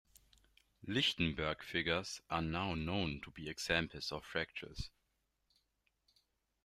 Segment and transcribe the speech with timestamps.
[0.87, 4.89] Lichtenberg figures are now known to be examples of fractals.